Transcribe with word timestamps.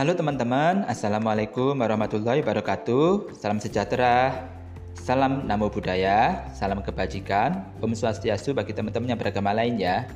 Halo 0.00 0.16
teman-teman, 0.16 0.88
Assalamualaikum 0.88 1.76
warahmatullahi 1.76 2.40
wabarakatuh. 2.40 3.36
Salam 3.36 3.60
sejahtera, 3.60 4.48
salam 4.96 5.44
namo 5.44 5.68
budaya, 5.68 6.48
salam 6.56 6.80
kebajikan. 6.80 7.68
Om 7.84 7.92
Swastiastu 7.92 8.56
bagi 8.56 8.72
teman-teman 8.72 9.12
yang 9.12 9.20
beragama 9.20 9.52
lain 9.52 9.76
ya. 9.76 10.08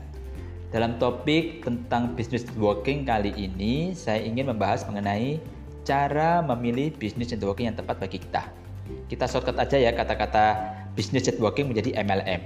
Dalam 0.72 0.96
topik 0.96 1.68
tentang 1.68 2.16
business 2.16 2.48
networking 2.48 3.04
kali 3.04 3.28
ini 3.36 3.92
Saya 3.92 4.24
ingin 4.24 4.48
membahas 4.48 4.88
mengenai 4.88 5.36
cara 5.84 6.40
memilih 6.40 6.88
business 6.96 7.36
networking 7.36 7.68
yang 7.68 7.76
tepat 7.76 8.00
bagi 8.00 8.24
kita. 8.24 8.48
Kita 9.12 9.28
shortcut 9.28 9.60
aja 9.60 9.76
ya 9.76 9.92
kata-kata 9.92 10.64
business 10.96 11.28
networking 11.28 11.68
menjadi 11.68 12.00
MLM 12.00 12.40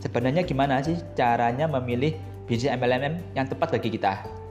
Sebenarnya 0.00 0.40
gimana 0.40 0.80
sih 0.80 0.96
caranya 1.20 1.68
memilih 1.68 2.16
bisnis 2.48 2.72
MLM 2.72 3.20
yang 3.36 3.44
tepat 3.44 3.76
bagi 3.76 3.92
kita? 3.92 4.41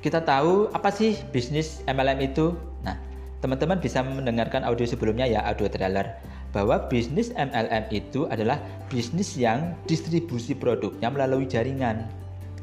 Kita 0.00 0.24
tahu 0.24 0.72
apa 0.72 0.88
sih 0.88 1.16
bisnis 1.28 1.84
MLM 1.84 2.24
itu? 2.24 2.56
Nah, 2.80 2.96
teman-teman 3.44 3.76
bisa 3.76 4.00
mendengarkan 4.00 4.64
audio 4.64 4.88
sebelumnya 4.88 5.28
ya, 5.28 5.44
audio 5.44 5.68
trailer 5.68 6.16
bahwa 6.50 6.88
bisnis 6.90 7.30
MLM 7.36 7.92
itu 7.92 8.26
adalah 8.32 8.58
bisnis 8.90 9.36
yang 9.36 9.76
distribusi 9.86 10.56
produknya 10.56 11.12
melalui 11.12 11.46
jaringan. 11.46 12.08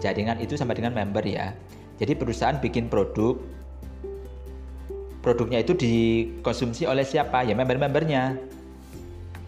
Jaringan 0.01 0.41
itu 0.41 0.57
sama 0.57 0.73
dengan 0.73 0.97
member 0.97 1.23
ya. 1.23 1.53
Jadi 1.97 2.13
perusahaan 2.13 2.57
bikin 2.57 2.89
produk, 2.89 3.38
produknya 5.21 5.61
itu 5.61 5.73
dikonsumsi 5.73 6.85
oleh 6.89 7.05
siapa? 7.05 7.45
Ya 7.45 7.53
member-membernya. 7.53 8.38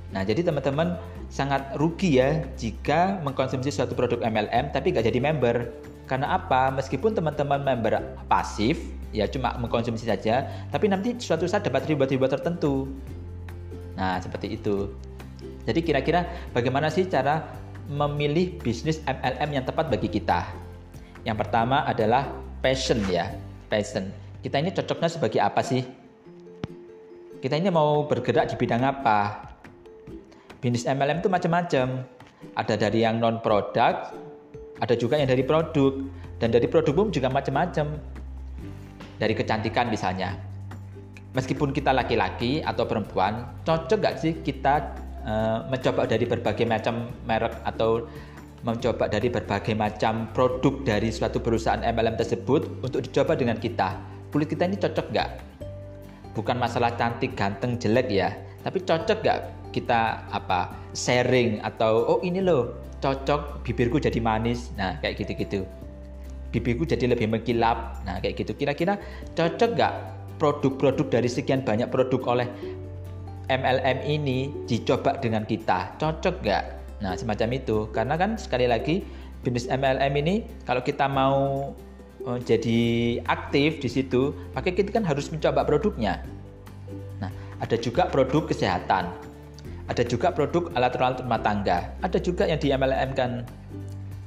Nah, 0.10 0.26
jadi 0.26 0.42
teman-teman 0.42 0.98
sangat 1.30 1.78
rugi 1.78 2.18
ya 2.18 2.42
jika 2.58 3.22
mengkonsumsi 3.22 3.70
suatu 3.70 3.94
produk 3.94 4.18
MLM 4.26 4.74
tapi 4.74 4.90
nggak 4.90 5.06
jadi 5.06 5.20
member 5.22 5.70
karena 6.10 6.42
apa? 6.42 6.74
Meskipun 6.74 7.14
teman-teman 7.14 7.62
member 7.62 8.02
pasif, 8.26 8.82
ya 9.14 9.30
cuma 9.30 9.54
mengkonsumsi 9.62 10.10
saja, 10.10 10.50
tapi 10.74 10.90
nanti 10.90 11.14
suatu 11.22 11.46
saat 11.46 11.62
dapat 11.62 11.86
reward-reward 11.86 12.34
tertentu. 12.34 12.90
Nah, 13.94 14.18
seperti 14.18 14.58
itu. 14.58 14.90
Jadi 15.70 15.86
kira-kira 15.86 16.26
bagaimana 16.50 16.90
sih 16.90 17.06
cara 17.06 17.46
memilih 17.86 18.58
bisnis 18.58 19.06
MLM 19.06 19.50
yang 19.54 19.66
tepat 19.70 19.94
bagi 19.94 20.10
kita? 20.10 20.50
Yang 21.30 21.46
pertama 21.46 21.86
adalah 21.86 22.26
passion 22.66 23.06
ya, 23.06 23.30
passion. 23.70 24.10
Kita 24.42 24.58
ini 24.58 24.74
cocoknya 24.74 25.14
sebagai 25.14 25.38
apa 25.46 25.62
sih? 25.62 25.86
Kita 27.38 27.54
ini 27.54 27.70
mau 27.70 28.10
bergerak 28.10 28.50
di 28.50 28.56
bidang 28.58 28.82
apa? 28.82 29.46
Bisnis 30.58 30.90
MLM 30.90 31.22
itu 31.22 31.30
macam-macam. 31.30 32.02
Ada 32.56 32.76
dari 32.80 33.04
yang 33.04 33.20
non 33.20 33.44
produk, 33.44 34.10
ada 34.80 34.96
juga 34.96 35.20
yang 35.20 35.28
dari 35.28 35.44
produk 35.44 36.00
dan 36.40 36.50
dari 36.56 36.68
produk 36.72 36.94
pun 36.96 37.08
juga 37.12 37.28
macam-macam. 37.28 38.00
Dari 39.20 39.36
kecantikan 39.36 39.92
misalnya. 39.92 40.40
Meskipun 41.36 41.76
kita 41.76 41.92
laki-laki 41.92 42.64
atau 42.64 42.88
perempuan, 42.88 43.46
cocok 43.68 44.00
gak 44.00 44.16
sih 44.18 44.40
kita 44.40 44.96
uh, 45.28 45.68
mencoba 45.68 46.08
dari 46.08 46.24
berbagai 46.24 46.64
macam 46.64 47.12
merek 47.28 47.54
atau 47.68 48.08
mencoba 48.64 49.12
dari 49.12 49.28
berbagai 49.28 49.76
macam 49.76 50.32
produk 50.32 50.84
dari 50.84 51.12
suatu 51.12 51.44
perusahaan 51.44 51.84
MLM 51.84 52.16
tersebut 52.16 52.82
untuk 52.82 53.04
dicoba 53.04 53.36
dengan 53.36 53.60
kita. 53.60 54.00
Kulit 54.32 54.48
kita 54.48 54.72
ini 54.72 54.80
cocok 54.80 55.06
gak? 55.12 55.30
Bukan 56.34 56.56
masalah 56.56 56.96
cantik, 56.96 57.36
ganteng, 57.36 57.76
jelek 57.76 58.08
ya, 58.08 58.32
tapi 58.66 58.84
cocok 58.84 59.18
gak 59.24 59.40
kita 59.70 60.26
apa 60.34 60.74
sharing 60.98 61.62
atau 61.62 62.18
oh 62.18 62.20
ini 62.26 62.42
loh 62.42 62.74
cocok 63.00 63.64
bibirku 63.64 63.98
jadi 63.98 64.20
manis. 64.20 64.72
Nah 64.76 65.00
kayak 65.00 65.24
gitu-gitu. 65.24 65.64
Bibirku 66.52 66.84
jadi 66.84 67.08
lebih 67.08 67.32
mengkilap. 67.32 68.04
Nah 68.04 68.20
kayak 68.20 68.44
gitu. 68.44 68.52
Kira-kira 68.56 69.00
cocok 69.34 69.70
nggak 69.76 69.94
produk-produk 70.40 71.08
dari 71.20 71.30
sekian 71.32 71.64
banyak 71.64 71.88
produk 71.92 72.38
oleh 72.38 72.48
MLM 73.50 74.06
ini 74.06 74.52
dicoba 74.68 75.18
dengan 75.18 75.48
kita? 75.48 75.96
Cocok 75.98 76.36
nggak? 76.44 76.64
Nah 77.00 77.16
semacam 77.16 77.50
itu. 77.56 77.88
Karena 77.96 78.20
kan 78.20 78.36
sekali 78.36 78.68
lagi 78.68 79.02
bisnis 79.40 79.72
MLM 79.72 80.14
ini 80.20 80.36
kalau 80.68 80.84
kita 80.84 81.08
mau 81.08 81.72
uh, 82.28 82.40
jadi 82.44 82.80
aktif 83.24 83.80
di 83.80 83.88
situ 83.88 84.36
maka 84.52 84.68
kita 84.76 84.92
kan 84.92 85.08
harus 85.08 85.32
mencoba 85.32 85.64
produknya 85.64 86.20
ada 87.60 87.76
juga 87.76 88.08
produk 88.08 88.48
kesehatan 88.48 89.30
ada 89.90 90.06
juga 90.06 90.30
produk 90.30 90.70
alat-alat 90.78 91.26
rumah 91.26 91.42
tangga. 91.42 91.90
Ada 92.06 92.22
juga 92.22 92.46
yang 92.46 92.62
di 92.62 92.70
MLM 92.70 93.10
kan. 93.18 93.42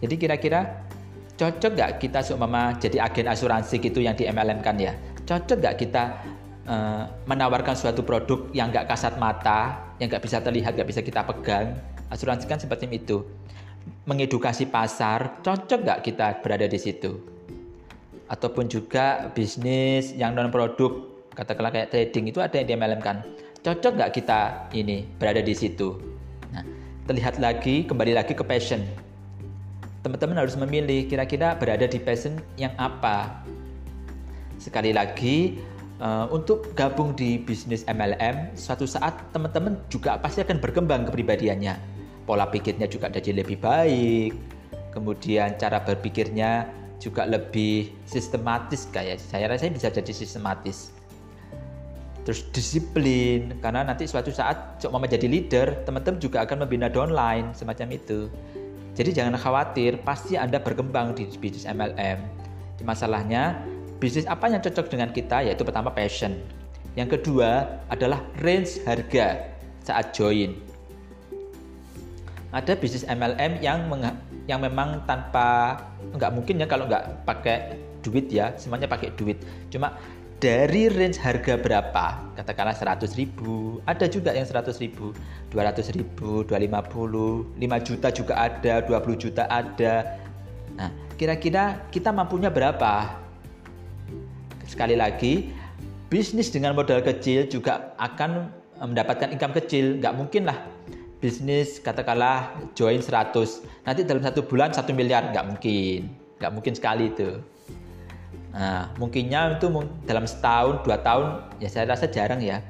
Jadi 0.03 0.15
kira-kira 0.19 0.83
cocok 1.39 1.71
nggak 1.79 1.91
kita 2.03 2.19
seumpama 2.19 2.75
jadi 2.83 3.07
agen 3.07 3.31
asuransi 3.31 3.79
gitu 3.79 4.03
yang 4.03 4.19
di 4.19 4.27
MLM 4.27 4.59
kan 4.59 4.75
ya? 4.75 4.99
Cocok 5.23 5.63
nggak 5.63 5.77
kita 5.79 6.19
uh, 6.67 7.07
menawarkan 7.31 7.79
suatu 7.79 8.03
produk 8.03 8.51
yang 8.51 8.75
nggak 8.75 8.91
kasat 8.91 9.23
mata, 9.23 9.95
yang 10.03 10.11
nggak 10.11 10.27
bisa 10.27 10.43
terlihat, 10.43 10.75
nggak 10.75 10.89
bisa 10.91 11.01
kita 11.01 11.23
pegang? 11.23 11.79
Asuransi 12.11 12.51
kan 12.51 12.59
seperti 12.59 12.91
itu. 12.91 13.23
Mengedukasi 14.03 14.67
pasar, 14.67 15.39
cocok 15.47 15.79
nggak 15.79 16.01
kita 16.03 16.43
berada 16.43 16.67
di 16.67 16.79
situ? 16.83 17.23
Ataupun 18.27 18.67
juga 18.67 19.31
bisnis 19.31 20.11
yang 20.11 20.35
non 20.35 20.51
produk, 20.51 21.12
katakanlah 21.33 21.73
kayak 21.73 21.89
trading 21.93 22.29
itu 22.29 22.39
ada 22.41 22.61
yang 22.61 22.69
di 22.69 22.75
MLM 22.77 23.01
kan? 23.01 23.25
Cocok 23.63 23.93
nggak 23.95 24.13
kita 24.13 24.69
ini 24.77 25.07
berada 25.17 25.41
di 25.41 25.55
situ? 25.55 25.97
Nah, 26.53 26.65
terlihat 27.09 27.41
lagi, 27.41 27.87
kembali 27.89 28.13
lagi 28.13 28.35
ke 28.37 28.45
passion. 28.45 28.83
Teman-teman 30.03 30.35
harus 30.35 30.59
memilih 30.59 31.07
kira-kira 31.07 31.55
berada 31.55 31.87
di 31.87 32.03
passion 32.03 32.37
yang 32.59 32.75
apa. 32.75 33.47
Sekali 34.59 34.91
lagi, 34.91 35.63
uh, 36.03 36.27
untuk 36.35 36.75
gabung 36.75 37.15
di 37.15 37.39
bisnis 37.39 37.87
MLM, 37.87 38.59
suatu 38.59 38.83
saat 38.85 39.15
teman-teman 39.31 39.79
juga 39.89 40.19
pasti 40.19 40.43
akan 40.43 40.59
berkembang 40.59 41.07
kepribadiannya. 41.07 41.79
Pola 42.27 42.51
pikirnya 42.51 42.87
juga 42.91 43.11
jadi 43.11 43.43
lebih 43.43 43.63
baik, 43.63 44.35
kemudian 44.95 45.55
cara 45.59 45.83
berpikirnya 45.83 46.67
juga 47.03 47.27
lebih 47.27 47.91
sistematis 48.07 48.87
kayak 48.95 49.19
saya 49.19 49.51
rasa 49.51 49.67
bisa 49.67 49.91
jadi 49.91 50.15
sistematis 50.15 51.02
terus 52.23 52.47
disiplin 52.55 53.59
karena 53.59 53.83
nanti 53.83 54.07
suatu 54.07 54.31
saat 54.31 54.79
cok 54.79 54.95
mama 54.95 55.11
jadi 55.11 55.27
leader 55.27 55.83
teman-teman 55.83 56.23
juga 56.23 56.47
akan 56.47 56.67
membina 56.67 56.87
downline 56.87 57.51
semacam 57.55 57.99
itu. 57.99 58.31
Jadi 58.93 59.11
jangan 59.17 59.41
khawatir 59.41 59.99
pasti 60.05 60.37
anda 60.37 60.61
berkembang 60.61 61.17
di 61.17 61.25
bisnis 61.41 61.65
MLM 61.65 62.43
masalahnya 62.85 63.63
bisnis 64.03 64.27
apa 64.27 64.51
yang 64.51 64.59
cocok 64.59 64.91
dengan 64.91 65.09
kita 65.15 65.47
yaitu 65.47 65.63
pertama 65.63 65.89
passion. 65.95 66.35
Yang 66.99 67.21
kedua 67.21 67.81
adalah 67.89 68.21
range 68.43 68.83
harga 68.85 69.49
saat 69.81 70.13
join. 70.13 70.53
Ada 72.53 72.77
bisnis 72.77 73.07
MLM 73.09 73.65
yang 73.65 73.89
yang 74.45 74.61
memang 74.61 75.01
tanpa 75.09 75.81
nggak 76.13 76.31
mungkin 76.37 76.61
ya 76.61 76.67
kalau 76.69 76.85
nggak 76.85 77.25
pakai 77.25 77.81
duit 78.05 78.29
ya 78.29 78.53
semuanya 78.61 78.91
pakai 78.91 79.15
duit. 79.17 79.41
Cuma 79.73 79.97
dari 80.43 80.91
range 80.91 81.23
harga 81.23 81.55
berapa? 81.55 82.19
Katakanlah 82.35 82.75
100 82.75 83.15
ribu. 83.15 83.79
Ada 83.87 84.11
juga 84.11 84.35
yang 84.35 84.43
100 84.43 84.75
ribu. 84.83 85.15
200 85.55 85.95
ribu 85.95 86.43
250 86.51 87.55
5 87.63 87.87
juta 87.87 88.09
juga 88.11 88.35
ada 88.35 88.83
20 88.83 89.23
juta 89.23 89.47
ada. 89.47 90.19
Nah 90.75 90.91
kira-kira 91.15 91.87
kita 91.95 92.11
mampunya 92.11 92.51
berapa? 92.51 93.23
Sekali 94.67 94.99
lagi 94.99 95.55
bisnis 96.11 96.51
dengan 96.51 96.75
modal 96.75 97.07
kecil 97.07 97.47
juga 97.47 97.95
akan 98.03 98.51
mendapatkan 98.83 99.31
income 99.31 99.55
kecil. 99.63 100.03
Nggak 100.03 100.15
mungkin 100.19 100.43
lah 100.51 100.59
bisnis 101.23 101.79
katakanlah 101.79 102.51
join 102.75 102.99
100 102.99 103.87
nanti 103.87 104.03
dalam 104.03 104.27
satu 104.27 104.43
bulan 104.43 104.75
satu 104.75 104.91
miliar. 104.91 105.31
Nggak 105.31 105.47
mungkin. 105.55 106.11
Nggak 106.43 106.51
mungkin 106.51 106.75
sekali 106.75 107.15
itu 107.15 107.39
Nah, 108.53 108.93
mungkinnya 109.01 109.57
itu 109.57 109.73
dalam 110.05 110.29
setahun, 110.29 110.85
dua 110.85 111.01
tahun, 111.01 111.57
ya 111.57 111.73
saya 111.73 111.89
rasa 111.89 112.05
jarang 112.05 112.45
ya. 112.45 112.61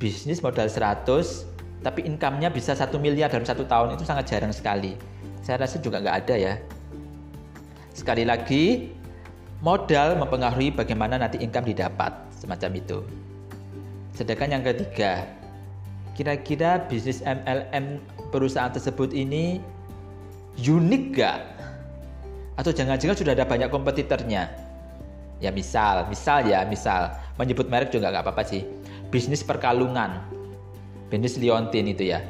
Bisnis 0.00 0.40
modal 0.40 0.64
100, 0.64 1.44
tapi 1.84 2.08
income-nya 2.08 2.48
bisa 2.48 2.72
satu 2.72 2.96
miliar 2.96 3.28
dalam 3.28 3.44
satu 3.44 3.68
tahun 3.68 4.00
itu 4.00 4.04
sangat 4.08 4.32
jarang 4.32 4.52
sekali. 4.52 4.96
Saya 5.44 5.60
rasa 5.60 5.76
juga 5.76 6.00
nggak 6.00 6.16
ada 6.24 6.34
ya. 6.40 6.54
Sekali 7.92 8.24
lagi, 8.24 8.96
modal 9.60 10.16
mempengaruhi 10.16 10.72
bagaimana 10.72 11.20
nanti 11.20 11.36
income 11.44 11.68
didapat, 11.68 12.16
semacam 12.32 12.80
itu. 12.80 13.04
Sedangkan 14.16 14.56
yang 14.56 14.64
ketiga, 14.64 15.28
kira-kira 16.16 16.80
bisnis 16.88 17.20
MLM 17.20 18.00
perusahaan 18.32 18.72
tersebut 18.72 19.12
ini 19.12 19.60
unik 20.56 21.04
gak? 21.16 21.40
Atau 22.56 22.72
jangan-jangan 22.72 23.16
sudah 23.16 23.32
ada 23.32 23.48
banyak 23.48 23.68
kompetitornya? 23.72 24.69
Ya 25.40 25.48
misal, 25.48 26.04
misal 26.12 26.44
ya, 26.44 26.68
misal 26.68 27.16
menyebut 27.40 27.66
merek 27.72 27.88
juga 27.88 28.12
nggak 28.12 28.24
apa-apa 28.28 28.44
sih. 28.44 28.62
Bisnis 29.08 29.40
perkalungan, 29.40 30.20
bisnis 31.08 31.40
liontin 31.40 31.88
itu 31.88 32.12
ya. 32.12 32.20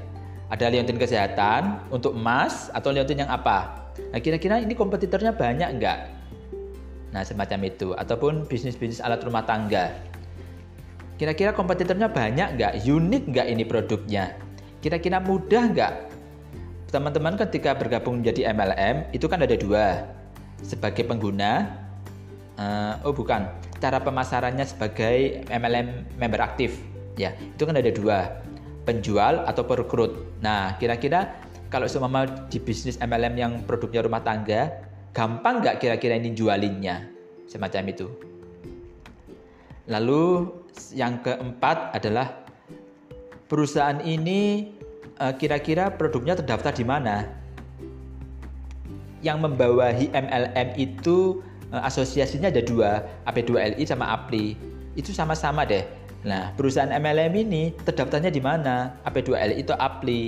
Ada 0.51 0.71
liontin 0.71 0.99
kesehatan 0.99 1.91
untuk 1.91 2.15
emas 2.15 2.71
atau 2.75 2.91
liontin 2.95 3.23
yang 3.23 3.31
apa? 3.31 3.91
Nah 4.15 4.19
kira-kira 4.23 4.63
ini 4.63 4.75
kompetitornya 4.75 5.35
banyak 5.35 5.79
nggak? 5.79 6.21
Nah, 7.11 7.23
semacam 7.27 7.67
itu. 7.67 7.93
Ataupun 7.99 8.47
bisnis-bisnis 8.47 9.03
alat 9.03 9.23
rumah 9.27 9.43
tangga. 9.43 9.91
Kira-kira 11.19 11.53
kompetitornya 11.53 12.09
banyak 12.09 12.57
nggak? 12.57 12.73
Unik 12.87 13.23
nggak 13.35 13.47
ini 13.51 13.65
produknya? 13.67 14.39
Kira-kira 14.81 15.21
mudah 15.21 15.65
nggak? 15.75 15.95
Teman-teman 16.91 17.37
ketika 17.39 17.77
bergabung 17.77 18.23
menjadi 18.23 18.51
MLM, 18.51 19.15
itu 19.15 19.27
kan 19.31 19.43
ada 19.45 19.55
dua. 19.55 20.11
Sebagai 20.65 21.07
pengguna, 21.07 21.80
uh, 22.61 23.01
oh 23.09 23.17
bukan, 23.17 23.49
cara 23.81 23.99
pemasarannya 23.99 24.69
sebagai 24.69 25.49
MLM 25.49 26.21
member 26.21 26.45
aktif. 26.45 26.77
Ya, 27.17 27.33
itu 27.35 27.65
kan 27.65 27.75
ada 27.75 27.91
dua. 27.91 28.45
Penjual 28.85 29.45
atau 29.49 29.65
perekrut. 29.65 30.41
Nah, 30.41 30.77
kira-kira 30.81 31.37
kalau 31.69 31.87
semua 31.87 32.27
di 32.49 32.59
bisnis 32.61 33.01
MLM 33.01 33.35
yang 33.37 33.53
produknya 33.65 34.05
rumah 34.05 34.21
tangga, 34.25 34.83
gampang 35.17 35.61
nggak 35.65 35.79
kira-kira 35.79 36.17
ini 36.17 36.33
jualinnya? 36.35 37.07
Semacam 37.47 37.83
itu. 37.93 38.07
Lalu 39.91 40.49
yang 40.95 41.19
keempat 41.21 41.99
adalah 41.99 42.47
perusahaan 43.51 43.99
ini 44.03 44.71
eh, 45.19 45.35
kira-kira 45.35 45.93
produknya 45.93 46.39
terdaftar 46.39 46.73
di 46.75 46.87
mana? 46.87 47.27
Yang 49.21 49.39
membawahi 49.45 50.07
MLM 50.15 50.69
itu 50.81 51.45
asosiasinya 51.71 52.51
ada 52.51 52.63
dua, 52.63 53.07
AP2LI 53.27 53.85
sama 53.87 54.11
APLI. 54.11 54.59
Itu 54.99 55.15
sama-sama 55.15 55.63
deh. 55.63 55.87
Nah, 56.27 56.53
perusahaan 56.53 56.91
MLM 56.91 57.33
ini 57.33 57.73
terdaftarnya 57.87 58.29
di 58.29 58.43
mana? 58.43 58.99
AP2LI 59.07 59.57
itu 59.63 59.73
APLI. 59.73 60.23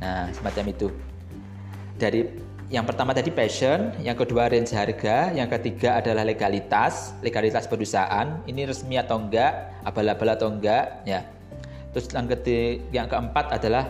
Nah, 0.00 0.30
semacam 0.32 0.64
itu. 0.70 0.88
Dari 1.98 2.20
yang 2.72 2.88
pertama 2.88 3.12
tadi 3.12 3.28
passion, 3.28 3.92
yang 4.00 4.16
kedua 4.16 4.48
range 4.48 4.72
harga, 4.72 5.30
yang 5.36 5.46
ketiga 5.52 6.00
adalah 6.00 6.24
legalitas, 6.24 7.12
legalitas 7.20 7.68
perusahaan, 7.68 8.40
ini 8.48 8.64
resmi 8.64 8.96
atau 8.96 9.20
enggak, 9.20 9.74
abal-abal 9.84 10.32
atau 10.32 10.48
enggak, 10.48 11.04
ya. 11.04 11.22
Terus 11.92 12.10
yang 12.10 12.26
ketiga, 12.26 12.82
yang 12.90 13.06
keempat 13.06 13.46
adalah 13.60 13.84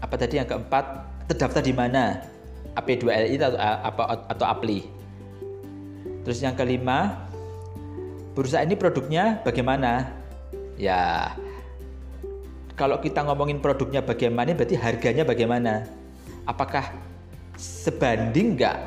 apa 0.00 0.14
tadi 0.18 0.40
yang 0.40 0.48
keempat 0.48 0.84
terdaftar 1.30 1.62
di 1.62 1.74
mana? 1.76 2.22
AP2LI 2.76 3.36
atau 3.40 3.58
apa 3.58 4.02
atau 4.28 4.46
APLI. 4.46 4.80
Terus 6.22 6.38
yang 6.42 6.54
kelima, 6.58 7.28
perusahaan 8.36 8.66
ini 8.66 8.76
produknya 8.76 9.40
bagaimana? 9.46 10.12
Ya, 10.76 11.32
kalau 12.76 13.00
kita 13.00 13.24
ngomongin 13.24 13.64
produknya 13.64 14.04
bagaimana, 14.04 14.52
berarti 14.52 14.76
harganya 14.76 15.24
bagaimana? 15.24 15.88
Apakah 16.44 16.92
sebanding 17.56 18.60
nggak? 18.60 18.78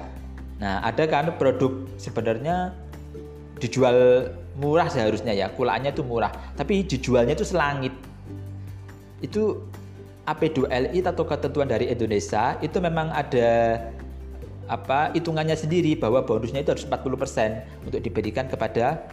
Nah, 0.62 0.86
ada 0.86 1.04
kan 1.10 1.34
produk 1.40 1.90
sebenarnya 1.98 2.76
dijual 3.58 4.30
murah 4.60 4.92
seharusnya 4.92 5.34
ya, 5.34 5.50
kulaannya 5.50 5.90
itu 5.96 6.06
murah, 6.06 6.30
tapi 6.54 6.86
dijualnya 6.86 7.34
itu 7.34 7.48
selangit. 7.48 7.96
Itu 9.24 9.66
AP2LI 10.30 11.02
atau 11.02 11.26
ketentuan 11.26 11.66
dari 11.66 11.90
Indonesia 11.90 12.56
itu 12.62 12.78
memang 12.78 13.10
ada 13.10 13.82
apa 14.70 15.10
hitungannya 15.18 15.58
sendiri 15.58 15.98
bahwa 15.98 16.22
bonusnya 16.22 16.62
itu 16.62 16.78
harus 16.78 16.86
40% 16.86 17.90
untuk 17.90 18.00
diberikan 18.06 18.46
kepada 18.46 19.10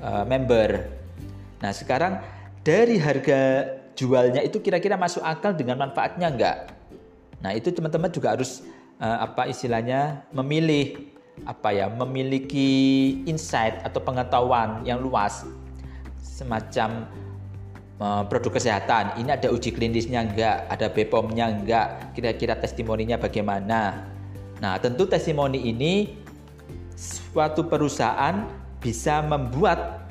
uh, 0.00 0.24
member. 0.24 0.88
Nah, 1.60 1.72
sekarang 1.76 2.24
dari 2.64 2.96
harga 2.96 3.68
jualnya 3.92 4.40
itu 4.40 4.64
kira-kira 4.64 4.96
masuk 4.96 5.20
akal 5.20 5.52
dengan 5.52 5.76
manfaatnya 5.76 6.32
enggak? 6.32 6.56
Nah, 7.44 7.52
itu 7.52 7.68
teman-teman 7.68 8.08
juga 8.08 8.32
harus 8.32 8.64
uh, 9.04 9.28
apa 9.28 9.52
istilahnya 9.52 10.24
memilih 10.32 11.12
apa 11.44 11.76
ya, 11.76 11.92
memiliki 11.92 12.72
insight 13.28 13.84
atau 13.84 14.00
pengetahuan 14.00 14.80
yang 14.88 15.04
luas 15.04 15.44
semacam 16.24 17.04
produk 18.00 18.58
kesehatan. 18.58 19.22
Ini 19.22 19.38
ada 19.38 19.48
uji 19.54 19.70
klinisnya 19.70 20.26
enggak? 20.26 20.66
Ada 20.70 20.90
BPOM-nya 20.90 21.46
enggak? 21.50 21.86
Kira-kira 22.12 22.58
testimoninya 22.58 23.16
bagaimana? 23.16 24.10
Nah, 24.58 24.74
tentu 24.82 25.06
testimoni 25.06 25.70
ini 25.70 26.18
suatu 26.98 27.66
perusahaan 27.66 28.46
bisa 28.82 29.22
membuat 29.24 30.04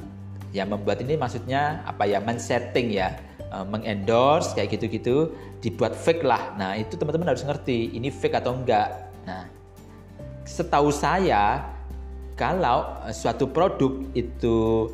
Ya 0.53 0.69
membuat 0.69 1.01
ini 1.01 1.17
maksudnya 1.17 1.81
apa 1.81 2.05
ya 2.05 2.21
men-setting 2.21 2.93
ya, 2.93 3.17
uh, 3.49 3.65
mengendorse 3.65 4.53
kayak 4.53 4.77
gitu-gitu, 4.77 5.33
dibuat 5.65 5.97
fake 5.97 6.21
lah. 6.21 6.53
Nah 6.61 6.77
itu 6.77 6.93
teman-teman 6.93 7.33
harus 7.33 7.41
ngerti 7.41 7.89
ini 7.97 8.13
fake 8.13 8.37
atau 8.37 8.53
enggak. 8.53 9.09
Nah 9.25 9.49
setahu 10.45 10.93
saya 10.93 11.65
kalau 12.37 12.85
suatu 13.09 13.49
produk 13.49 13.97
itu 14.13 14.85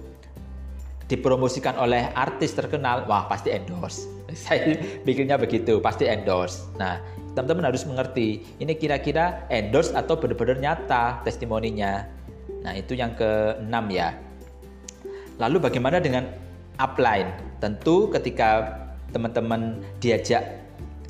dipromosikan 1.10 1.74
oleh 1.82 2.14
artis 2.14 2.54
terkenal, 2.54 3.10
wah 3.10 3.26
pasti 3.26 3.50
endorse. 3.50 4.06
Saya 4.46 4.78
pikirnya 5.02 5.42
begitu, 5.42 5.82
pasti 5.82 6.06
endorse. 6.06 6.70
Nah, 6.78 7.02
teman-teman 7.34 7.74
harus 7.74 7.84
mengerti, 7.90 8.46
ini 8.62 8.78
kira-kira 8.78 9.50
endorse 9.50 9.92
atau 9.98 10.16
benar-benar 10.22 10.62
nyata 10.62 11.26
testimoninya. 11.26 12.06
Nah, 12.62 12.78
itu 12.78 12.94
yang 12.94 13.18
keenam 13.18 13.90
ya. 13.90 14.14
Lalu 15.42 15.58
bagaimana 15.66 15.98
dengan 15.98 16.30
upline? 16.78 17.34
Tentu 17.58 18.14
ketika 18.14 18.78
teman-teman 19.10 19.82
diajak 19.98 20.62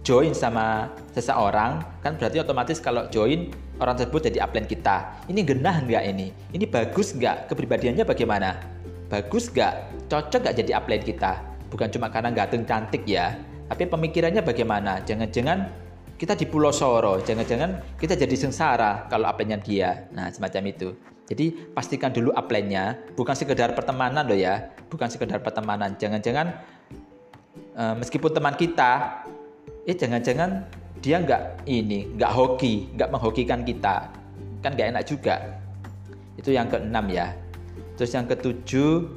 join 0.07 0.31
sama 0.31 0.87
seseorang, 1.11 1.83
kan 1.99 2.15
berarti 2.15 2.39
otomatis 2.39 2.79
kalau 2.79 3.11
join 3.11 3.51
orang 3.83 3.99
tersebut 3.99 4.31
jadi 4.31 4.47
upline 4.47 4.69
kita. 4.69 5.27
Ini 5.27 5.43
genah 5.43 5.83
nggak 5.83 6.03
ini? 6.07 6.31
Ini 6.55 6.65
bagus 6.71 7.11
nggak? 7.11 7.51
Kepribadiannya 7.51 8.07
bagaimana? 8.07 8.78
Bagus 9.09 9.49
nggak? 9.49 10.05
Cocok 10.05 10.39
nggak 10.45 10.55
jadi 10.61 10.71
upline 10.77 11.01
kita? 11.01 11.41
Bukan 11.73 11.89
cuma 11.89 12.13
karena 12.13 12.29
ganteng 12.29 12.65
cantik 12.65 13.05
ya, 13.05 13.37
tapi 13.69 13.85
pemikirannya 13.85 14.41
bagaimana? 14.41 15.01
Jangan-jangan 15.05 15.69
kita 16.17 16.33
di 16.33 16.49
Pulau 16.49 16.73
Soro, 16.73 17.21
jangan-jangan 17.21 17.95
kita 18.01 18.17
jadi 18.17 18.35
sengsara 18.35 19.05
kalau 19.09 19.29
upline-nya 19.29 19.61
dia. 19.61 20.09
Nah, 20.11 20.33
semacam 20.33 20.73
itu. 20.73 20.89
Jadi 21.29 21.53
pastikan 21.77 22.09
dulu 22.09 22.33
upline-nya, 22.33 23.13
bukan 23.13 23.37
sekedar 23.37 23.77
pertemanan 23.77 24.25
loh 24.25 24.35
ya, 24.35 24.73
bukan 24.89 25.05
sekedar 25.13 25.39
pertemanan. 25.45 25.93
Jangan-jangan 25.93 26.47
uh, 27.77 27.95
meskipun 28.01 28.33
teman 28.33 28.57
kita, 28.57 29.21
eh 29.85 29.93
jangan-jangan 29.93 30.65
dia 30.99 31.21
nggak 31.21 31.69
ini, 31.69 32.09
nggak 32.17 32.31
hoki, 32.33 32.89
nggak 32.97 33.09
menghokikan 33.13 33.61
kita, 33.61 34.09
kan 34.65 34.73
nggak 34.73 34.89
enak 34.97 35.03
juga. 35.05 35.61
Itu 36.33 36.49
yang 36.49 36.65
keenam 36.65 37.05
ya. 37.13 37.29
Terus 37.99 38.15
yang 38.15 38.31
ketujuh, 38.31 39.11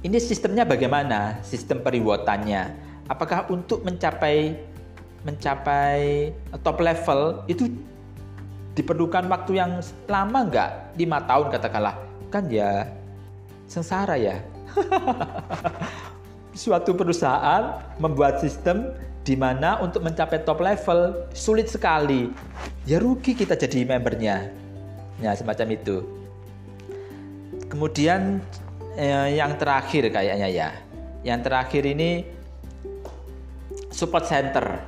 ini 0.00 0.16
sistemnya 0.16 0.64
bagaimana? 0.64 1.44
Sistem 1.44 1.84
periwotannya. 1.84 2.72
Apakah 3.04 3.52
untuk 3.52 3.84
mencapai 3.84 4.56
mencapai 5.28 6.32
top 6.64 6.80
level 6.80 7.44
itu 7.52 7.68
diperlukan 8.72 9.28
waktu 9.28 9.60
yang 9.60 9.84
lama 10.08 10.48
nggak? 10.48 10.70
Lima 10.96 11.20
tahun 11.28 11.52
katakanlah. 11.52 12.00
Kan 12.32 12.48
ya 12.48 12.88
sengsara 13.68 14.16
ya. 14.16 14.40
Suatu 16.56 16.96
perusahaan 16.96 17.76
membuat 18.00 18.40
sistem 18.40 18.96
di 19.20 19.36
mana 19.36 19.84
untuk 19.84 20.00
mencapai 20.00 20.40
top 20.48 20.64
level 20.64 21.28
sulit 21.36 21.68
sekali. 21.68 22.32
Ya 22.88 23.04
rugi 23.04 23.36
kita 23.36 23.52
jadi 23.52 23.84
membernya. 23.84 24.48
Ya 25.20 25.36
semacam 25.36 25.76
itu. 25.76 26.25
Kemudian 27.66 28.42
eh, 28.94 29.36
yang 29.38 29.58
terakhir 29.58 30.10
kayaknya 30.10 30.48
ya. 30.48 30.68
Yang 31.26 31.40
terakhir 31.50 31.82
ini 31.86 32.10
support 33.90 34.26
center. 34.26 34.82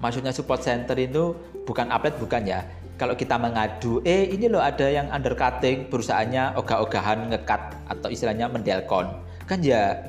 Maksudnya 0.00 0.32
support 0.32 0.64
center 0.64 0.96
itu 0.96 1.36
bukan 1.68 1.92
update 1.92 2.18
bukan 2.18 2.42
ya 2.48 2.60
kalau 3.00 3.16
kita 3.16 3.40
mengadu, 3.40 4.04
eh 4.04 4.28
ini 4.28 4.44
loh 4.52 4.60
ada 4.60 4.84
yang 4.84 5.08
undercutting 5.08 5.88
perusahaannya 5.88 6.60
ogah-ogahan 6.60 7.32
ngekat 7.32 7.72
atau 7.88 8.12
istilahnya 8.12 8.52
mendelkon. 8.52 9.08
Kan 9.48 9.64
ya 9.64 10.04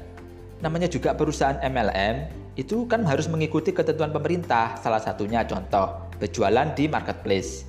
namanya 0.60 0.92
juga 0.92 1.16
perusahaan 1.16 1.56
MLM 1.64 2.28
itu 2.60 2.84
kan 2.92 3.08
harus 3.08 3.32
mengikuti 3.32 3.72
ketentuan 3.72 4.12
pemerintah. 4.12 4.76
Salah 4.84 5.00
satunya 5.00 5.48
contoh 5.48 5.88
berjualan 6.20 6.68
di 6.76 6.92
marketplace. 6.92 7.64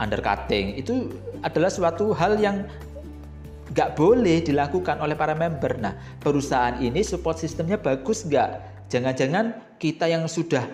Undercutting 0.00 0.80
itu 0.80 1.12
adalah 1.44 1.68
suatu 1.68 2.16
hal 2.16 2.40
yang 2.40 2.64
nggak 3.72 3.94
boleh 3.96 4.40
dilakukan 4.40 5.00
oleh 5.00 5.16
para 5.16 5.36
member. 5.36 5.76
Nah, 5.80 5.94
perusahaan 6.20 6.80
ini 6.80 7.04
support 7.04 7.36
sistemnya 7.40 7.76
bagus 7.76 8.24
nggak? 8.24 8.84
Jangan-jangan 8.88 9.76
kita 9.76 10.08
yang 10.08 10.24
sudah 10.24 10.64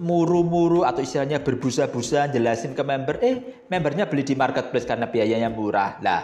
muru-muru 0.00 0.82
atau 0.82 1.04
istilahnya 1.04 1.38
berbusa-busa 1.44 2.32
jelasin 2.32 2.74
ke 2.74 2.82
member, 2.82 3.20
eh 3.22 3.64
membernya 3.70 4.08
beli 4.08 4.26
di 4.26 4.34
marketplace 4.34 4.88
karena 4.88 5.06
biayanya 5.06 5.52
murah. 5.52 6.00
Lah, 6.02 6.22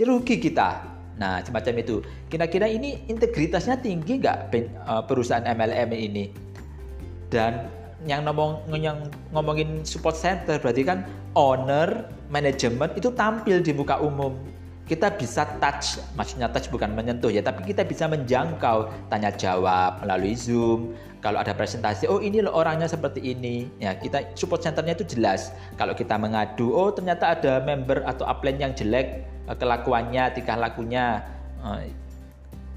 rugi 0.00 0.40
kita. 0.40 0.98
Nah, 1.18 1.42
semacam 1.42 1.82
itu. 1.82 1.96
Kira-kira 2.30 2.70
ini 2.70 3.02
integritasnya 3.10 3.82
tinggi 3.82 4.22
nggak 4.22 4.38
eh, 4.54 5.02
perusahaan 5.06 5.44
MLM 5.44 5.90
ini? 5.94 6.24
Dan 7.28 7.68
yang 8.06 8.22
ngomong 8.24 8.70
yang 8.78 9.10
ngomongin 9.34 9.82
support 9.82 10.14
center 10.14 10.62
berarti 10.62 10.86
kan 10.86 11.02
owner, 11.34 12.06
manajemen 12.28 12.92
itu 12.94 13.08
tampil 13.12 13.60
di 13.64 13.72
muka 13.72 13.98
umum. 14.00 14.36
Kita 14.88 15.12
bisa 15.12 15.44
touch, 15.60 16.00
maksudnya 16.16 16.48
touch 16.48 16.72
bukan 16.72 16.96
menyentuh 16.96 17.28
ya, 17.28 17.44
tapi 17.44 17.60
kita 17.60 17.84
bisa 17.84 18.08
menjangkau 18.08 18.88
tanya 19.12 19.28
jawab 19.28 20.00
melalui 20.00 20.32
Zoom. 20.32 20.96
Kalau 21.20 21.42
ada 21.42 21.52
presentasi, 21.52 22.08
oh 22.08 22.22
ini 22.24 22.40
loh 22.40 22.56
orangnya 22.56 22.88
seperti 22.88 23.20
ini. 23.20 23.68
Ya, 23.82 23.92
kita 23.98 24.32
support 24.32 24.64
centernya 24.64 24.96
itu 24.96 25.04
jelas. 25.04 25.52
Kalau 25.76 25.92
kita 25.92 26.16
mengadu, 26.16 26.72
oh 26.72 26.88
ternyata 26.88 27.36
ada 27.36 27.60
member 27.60 28.00
atau 28.06 28.24
upline 28.24 28.56
yang 28.56 28.72
jelek 28.72 29.28
eh, 29.28 29.56
kelakuannya, 29.58 30.32
tingkah 30.32 30.56
lakunya 30.56 31.20
eh, 31.60 31.92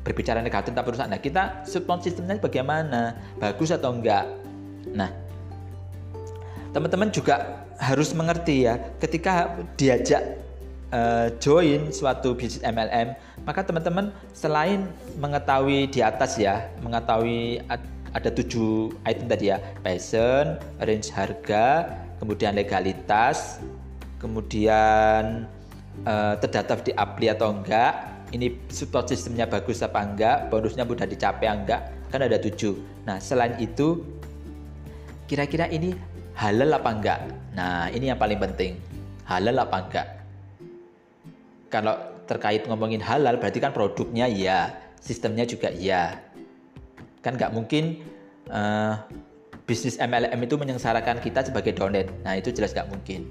berbicara 0.03 0.43
negatif 0.43 0.73
tentang 0.73 0.87
perusahaan. 0.89 1.11
Nah, 1.13 1.21
kita 1.21 1.63
support 1.63 2.03
sistemnya 2.03 2.41
bagaimana? 2.41 3.15
Bagus 3.37 3.71
atau 3.71 3.93
enggak? 3.93 4.25
Nah, 4.91 5.13
teman-teman 6.73 7.13
juga 7.13 7.61
harus 7.81 8.13
mengerti 8.13 8.69
ya, 8.69 8.77
ketika 9.01 9.57
diajak 9.73 10.37
uh, 10.93 11.33
join 11.41 11.89
suatu 11.89 12.37
bisnis 12.37 12.61
MLM, 12.61 13.17
maka 13.41 13.65
teman-teman 13.65 14.13
selain 14.37 14.85
mengetahui 15.17 15.89
di 15.89 16.05
atas 16.05 16.37
ya, 16.37 16.69
mengetahui 16.85 17.65
ada 18.13 18.29
tujuh 18.29 18.93
item 19.09 19.25
tadi 19.25 19.49
ya, 19.49 19.57
passion, 19.81 20.61
range 20.77 21.09
harga, 21.09 21.97
kemudian 22.21 22.53
legalitas, 22.53 23.57
kemudian 24.21 25.49
uh, 26.05 26.37
terdaftar 26.37 26.85
di 26.85 26.93
Appli 26.93 27.33
atau 27.33 27.49
enggak, 27.49 28.21
ini 28.29 28.61
support 28.69 29.09
sistemnya 29.09 29.49
bagus 29.49 29.81
apa 29.81 30.05
enggak, 30.05 30.53
bonusnya 30.53 30.85
mudah 30.85 31.09
dicapai 31.09 31.49
enggak, 31.49 31.89
kan 32.13 32.21
ada 32.21 32.37
tujuh. 32.37 32.77
Nah 33.09 33.17
selain 33.17 33.57
itu 33.57 34.05
kira-kira 35.25 35.65
ini 35.71 35.95
halal 36.41 36.73
apa 36.73 36.89
enggak? 36.89 37.19
Nah, 37.53 37.85
ini 37.93 38.09
yang 38.09 38.17
paling 38.17 38.41
penting. 38.41 38.81
Halal 39.29 39.61
apa 39.61 39.77
enggak? 39.77 40.07
Kalau 41.69 41.95
terkait 42.25 42.65
ngomongin 42.65 42.99
halal 42.99 43.37
berarti 43.37 43.61
kan 43.61 43.69
produknya 43.69 44.25
ya, 44.25 44.73
sistemnya 44.97 45.45
juga 45.45 45.69
ya. 45.69 46.17
Kan 47.21 47.37
nggak 47.37 47.53
mungkin 47.53 48.01
uh, 48.49 48.97
bisnis 49.69 50.01
MLM 50.01 50.41
itu 50.41 50.57
menyengsarakan 50.57 51.21
kita 51.21 51.45
sebagai 51.45 51.77
donet. 51.77 52.09
Nah, 52.25 52.33
itu 52.33 52.49
jelas 52.49 52.73
nggak 52.73 52.89
mungkin. 52.89 53.29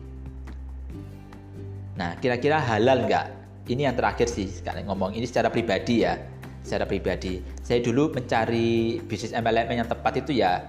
Nah, 1.99 2.14
kira-kira 2.23 2.62
halal 2.62 3.11
nggak? 3.11 3.26
Ini 3.67 3.90
yang 3.90 3.99
terakhir 3.99 4.31
sih, 4.31 4.47
sekali 4.47 4.87
ngomong 4.87 5.19
ini 5.19 5.26
secara 5.26 5.50
pribadi 5.50 6.07
ya. 6.07 6.14
Secara 6.61 6.85
pribadi, 6.85 7.40
saya 7.64 7.81
dulu 7.81 8.12
mencari 8.12 9.00
bisnis 9.09 9.33
MLM 9.33 9.81
yang 9.81 9.88
tepat 9.88 10.21
itu 10.21 10.45
ya 10.45 10.61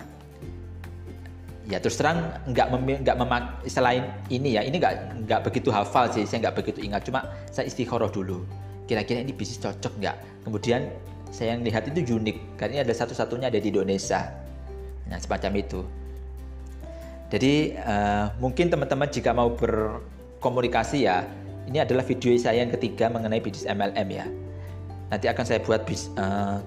ya 1.72 1.80
terus 1.80 1.96
terang 1.96 2.36
nggak 2.52 2.68
nggak 3.08 3.16
memak 3.16 3.64
selain 3.64 4.12
ini 4.28 4.60
ya 4.60 4.62
ini 4.68 4.76
nggak 4.76 5.24
nggak 5.24 5.40
begitu 5.48 5.72
hafal 5.72 6.12
sih 6.12 6.28
saya 6.28 6.44
nggak 6.48 6.60
begitu 6.60 6.84
ingat. 6.84 7.08
Cuma 7.08 7.32
saya 7.48 7.72
istikharah 7.72 8.12
dulu. 8.12 8.44
Kira-kira 8.92 9.24
ini 9.24 9.32
bisnis 9.32 9.56
cocok 9.64 10.04
nggak? 10.04 10.44
Kemudian 10.44 10.92
saya 11.32 11.56
yang 11.56 11.64
lihat 11.64 11.88
itu 11.88 12.20
unik 12.20 12.60
karena 12.60 12.72
ini 12.76 12.82
ada 12.84 12.94
satu-satunya 12.94 13.48
ada 13.48 13.56
di 13.56 13.72
Indonesia. 13.72 14.36
Nah 15.08 15.16
semacam 15.16 15.52
itu. 15.64 15.82
Jadi 17.32 17.80
uh, 17.80 18.36
mungkin 18.44 18.68
teman-teman 18.68 19.08
jika 19.08 19.32
mau 19.32 19.56
berkomunikasi 19.56 21.08
ya 21.08 21.24
ini 21.72 21.80
adalah 21.80 22.04
video 22.04 22.36
saya 22.36 22.68
yang 22.68 22.72
ketiga 22.76 23.08
mengenai 23.08 23.40
bisnis 23.40 23.64
MLM 23.64 24.08
ya. 24.12 24.28
Nanti 25.08 25.32
akan 25.32 25.44
saya 25.48 25.64
buat 25.64 25.88
bis, 25.88 26.12
uh, 26.20 26.60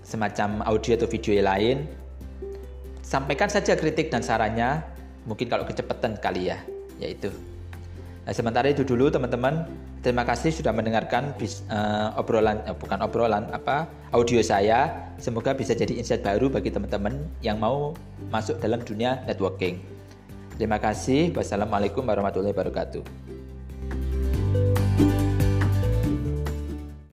semacam 0.00 0.64
audio 0.64 0.96
atau 0.96 1.08
video 1.12 1.36
lain 1.44 1.84
Sampaikan 3.06 3.46
saja 3.46 3.78
kritik 3.78 4.10
dan 4.10 4.18
sarannya, 4.18 4.82
mungkin 5.30 5.46
kalau 5.46 5.62
kecepatan 5.62 6.18
kali 6.18 6.50
ya, 6.50 6.58
yaitu. 6.98 7.30
Nah, 8.26 8.34
sementara 8.34 8.66
itu 8.66 8.82
dulu 8.82 9.06
teman-teman. 9.06 9.62
Terima 10.02 10.26
kasih 10.26 10.50
sudah 10.50 10.74
mendengarkan 10.74 11.30
bis, 11.38 11.62
uh, 11.70 12.10
obrolan 12.18 12.58
uh, 12.66 12.74
bukan 12.74 12.98
obrolan 13.06 13.46
apa 13.54 13.86
audio 14.10 14.42
saya. 14.42 14.90
Semoga 15.22 15.54
bisa 15.54 15.70
jadi 15.78 15.94
insight 15.94 16.26
baru 16.26 16.50
bagi 16.50 16.74
teman-teman 16.74 17.14
yang 17.46 17.62
mau 17.62 17.94
masuk 18.34 18.58
dalam 18.58 18.82
dunia 18.82 19.22
networking. 19.30 19.78
Terima 20.58 20.82
kasih. 20.82 21.30
Wassalamualaikum 21.30 22.02
warahmatullahi 22.02 22.54
wabarakatuh. 22.54 23.35